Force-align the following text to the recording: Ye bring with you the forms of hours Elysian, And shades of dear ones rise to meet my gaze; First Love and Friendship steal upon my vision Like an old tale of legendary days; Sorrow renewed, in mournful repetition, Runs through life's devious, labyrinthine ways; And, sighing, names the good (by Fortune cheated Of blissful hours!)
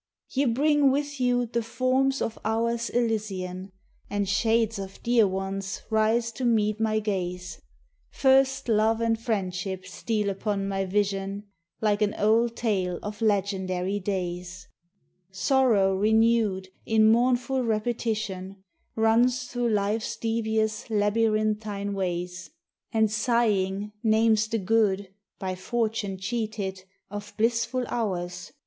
Ye 0.31 0.45
bring 0.45 0.89
with 0.91 1.19
you 1.19 1.45
the 1.45 1.61
forms 1.61 2.23
of 2.23 2.39
hours 2.43 2.89
Elysian, 2.89 3.71
And 4.09 4.27
shades 4.27 4.79
of 4.79 4.99
dear 5.03 5.27
ones 5.27 5.83
rise 5.91 6.31
to 6.31 6.43
meet 6.43 6.79
my 6.79 6.97
gaze; 6.97 7.61
First 8.09 8.67
Love 8.67 8.99
and 8.99 9.19
Friendship 9.19 9.85
steal 9.85 10.31
upon 10.31 10.67
my 10.67 10.85
vision 10.85 11.43
Like 11.81 12.01
an 12.01 12.15
old 12.15 12.55
tale 12.55 12.97
of 13.03 13.21
legendary 13.21 13.99
days; 13.99 14.67
Sorrow 15.29 15.93
renewed, 15.93 16.69
in 16.83 17.05
mournful 17.11 17.63
repetition, 17.63 18.63
Runs 18.95 19.43
through 19.43 19.69
life's 19.69 20.17
devious, 20.17 20.89
labyrinthine 20.89 21.93
ways; 21.93 22.49
And, 22.91 23.11
sighing, 23.11 23.91
names 24.01 24.47
the 24.47 24.57
good 24.57 25.13
(by 25.37 25.53
Fortune 25.53 26.17
cheated 26.17 26.85
Of 27.11 27.35
blissful 27.37 27.83
hours!) 27.87 28.51